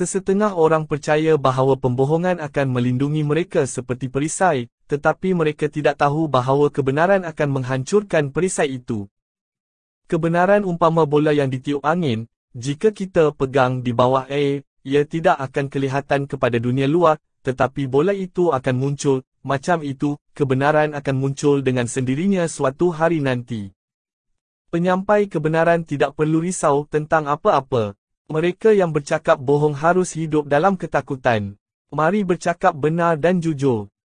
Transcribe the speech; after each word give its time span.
Sesetengah 0.00 0.56
orang 0.56 0.88
percaya 0.88 1.36
bahawa 1.36 1.76
pembohongan 1.76 2.40
akan 2.40 2.72
melindungi 2.72 3.20
mereka 3.20 3.68
seperti 3.68 4.08
perisai, 4.08 4.72
tetapi 4.88 5.36
mereka 5.36 5.68
tidak 5.68 6.00
tahu 6.00 6.24
bahawa 6.24 6.72
kebenaran 6.72 7.20
akan 7.28 7.60
menghancurkan 7.60 8.32
perisai 8.32 8.80
itu. 8.80 9.12
Kebenaran 10.08 10.64
umpama 10.64 11.04
bola 11.04 11.36
yang 11.36 11.52
ditiup 11.52 11.84
angin, 11.84 12.32
jika 12.56 12.96
kita 12.96 13.36
pegang 13.36 13.84
di 13.84 13.92
bawah 13.92 14.24
air, 14.32 14.64
ia 14.88 15.04
tidak 15.04 15.36
akan 15.36 15.68
kelihatan 15.68 16.24
kepada 16.24 16.56
dunia 16.56 16.88
luar, 16.88 17.20
tetapi 17.44 17.84
bola 17.84 18.16
itu 18.16 18.56
akan 18.56 18.80
muncul, 18.80 19.20
macam 19.44 19.84
itu, 19.84 20.16
kebenaran 20.32 20.96
akan 20.96 21.16
muncul 21.20 21.60
dengan 21.60 21.84
sendirinya 21.84 22.48
suatu 22.48 22.88
hari 22.88 23.20
nanti. 23.20 23.68
Penyampai 24.72 25.28
kebenaran 25.28 25.84
tidak 25.84 26.16
perlu 26.16 26.40
risau 26.40 26.88
tentang 26.88 27.28
apa-apa. 27.28 27.99
Mereka 28.30 28.70
yang 28.70 28.94
bercakap 28.94 29.42
bohong 29.42 29.74
harus 29.74 30.14
hidup 30.14 30.46
dalam 30.46 30.78
ketakutan. 30.78 31.58
Mari 31.90 32.22
bercakap 32.22 32.78
benar 32.78 33.18
dan 33.18 33.42
jujur. 33.42 33.90